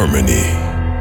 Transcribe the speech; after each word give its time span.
Harmony, 0.00 0.46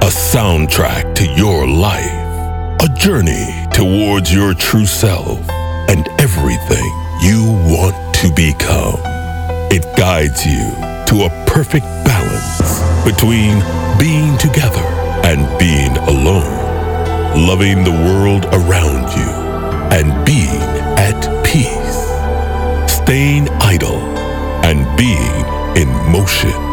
a 0.02 0.10
soundtrack 0.10 1.14
to 1.14 1.28
your 1.28 1.68
life, 1.68 2.82
a 2.82 2.90
journey 2.96 3.46
towards 3.72 4.34
your 4.34 4.56
true 4.56 4.88
self 4.88 5.40
and 5.88 6.08
everything 6.20 6.90
you 7.22 7.46
want 7.70 7.94
to 8.16 8.34
become. 8.34 8.98
It 9.70 9.86
guides 9.96 10.44
you 10.48 10.72
to 11.10 11.26
a 11.26 11.46
perfect 11.46 11.86
balance 12.10 12.82
between 13.06 13.62
being 14.00 14.36
together 14.40 14.82
and 15.30 15.46
being 15.60 15.96
alone, 16.10 17.46
loving 17.48 17.84
the 17.84 17.92
world 17.92 18.46
around 18.46 19.16
you 19.16 19.30
and 19.94 20.26
being 20.26 20.64
at 20.98 21.22
peace, 21.46 22.02
staying 22.92 23.48
idle 23.62 24.02
and 24.66 24.88
being 24.98 25.46
in 25.78 25.88
motion. 26.12 26.67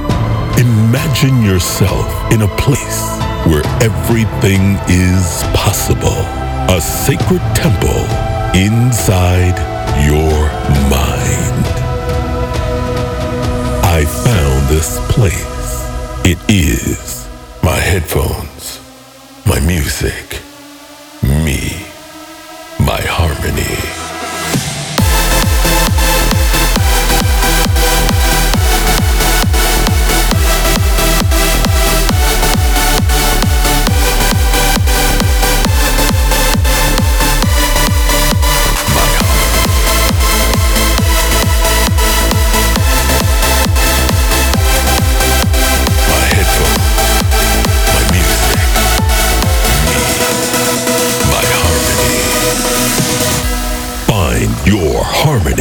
Imagine 0.59 1.43
yourself 1.43 2.33
in 2.33 2.43
a 2.43 2.49
place 2.57 3.03
where 3.45 3.67
everything 3.83 4.79
is 4.89 5.43
possible, 5.53 6.21
a 6.73 6.81
sacred 6.81 7.43
temple 7.57 8.05
inside 8.55 9.59
your 10.07 10.47
mind. 10.89 11.67
I 13.85 14.05
found 14.05 14.69
this 14.69 15.01
place. 15.13 15.45
It 16.25 16.39
is 16.49 17.29
my 17.65 17.77
headphones, 17.77 18.81
my 19.47 19.59
music, 19.59 20.41
me, 21.23 21.85
my 22.79 23.01
harmony. 23.01 24.04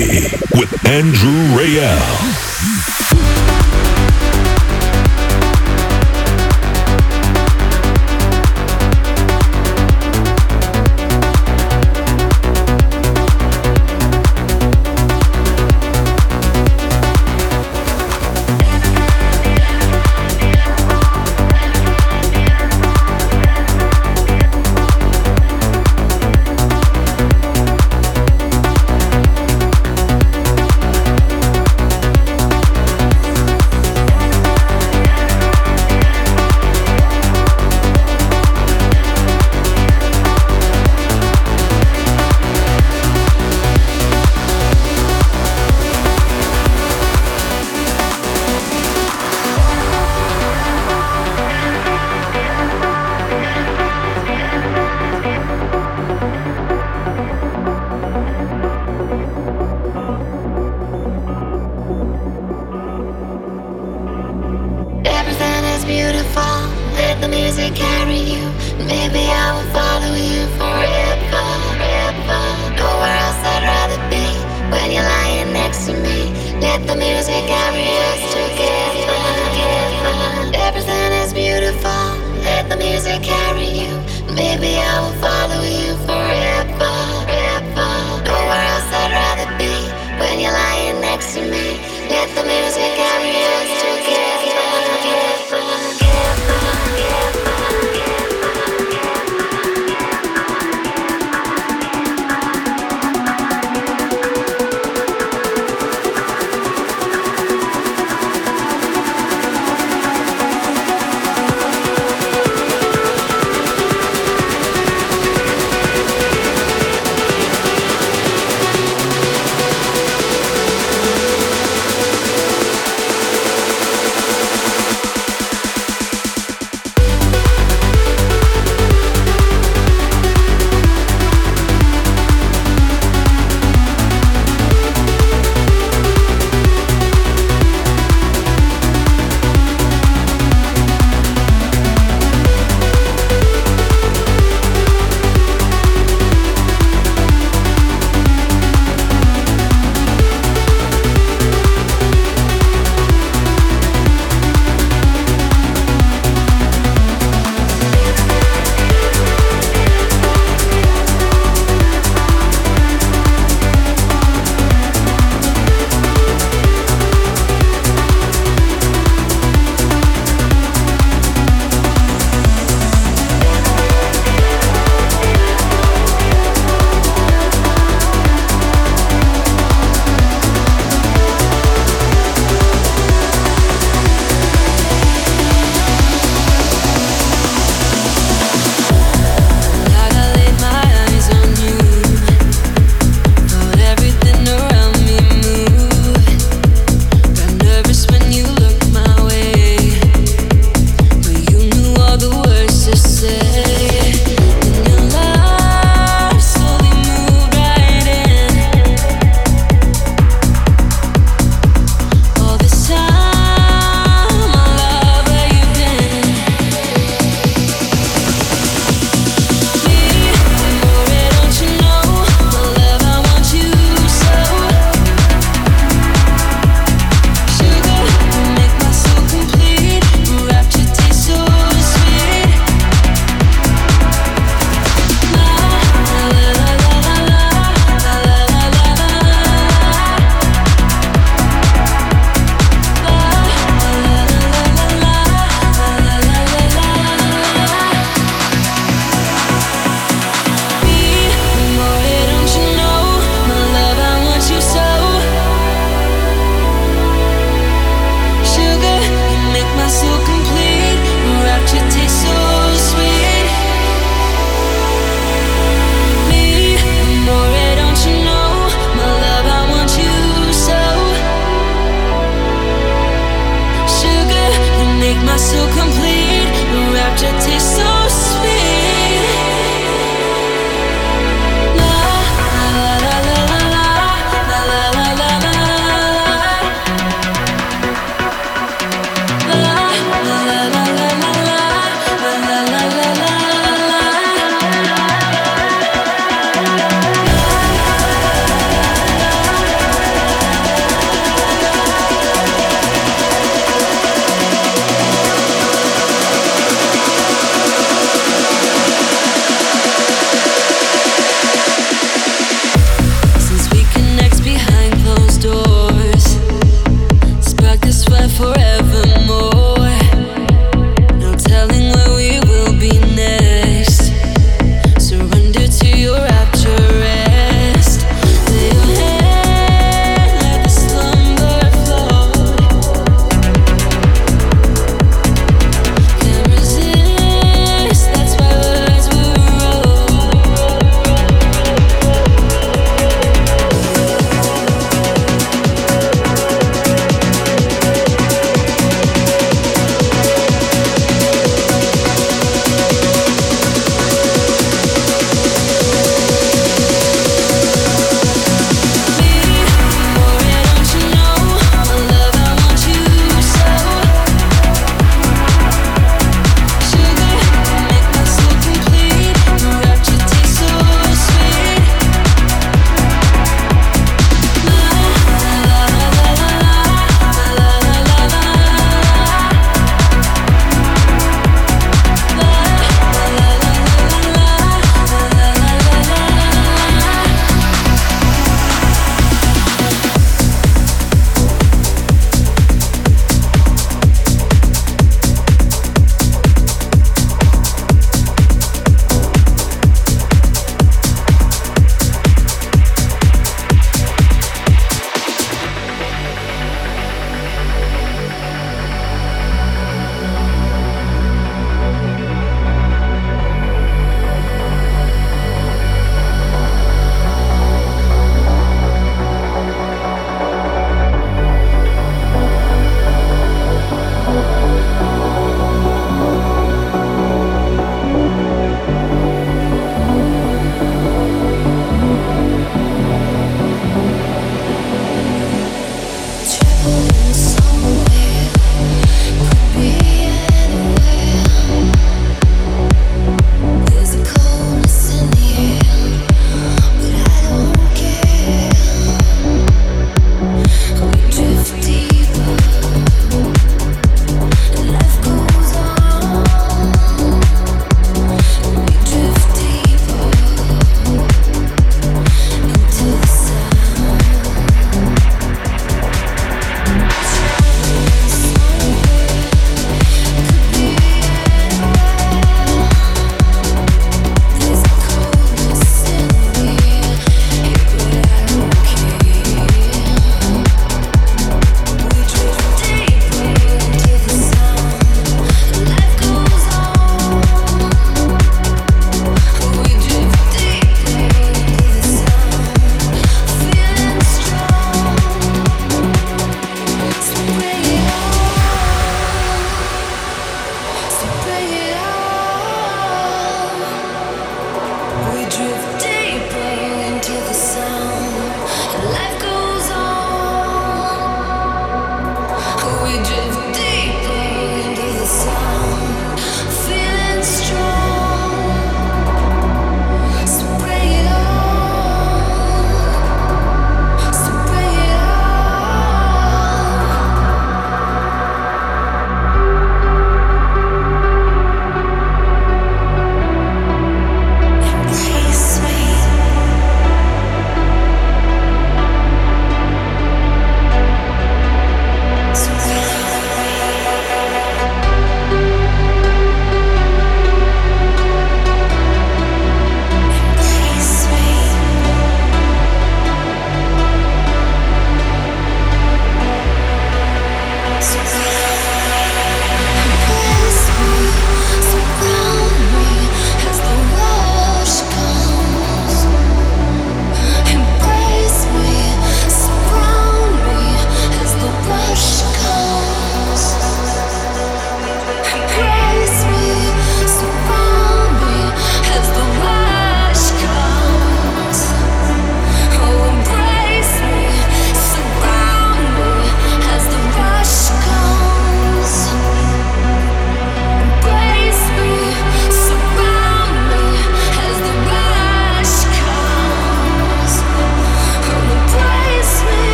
With 0.00 0.86
Andrew 0.86 1.54
Rayel. 1.54 2.49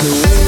the 0.00 0.30
way 0.30 0.39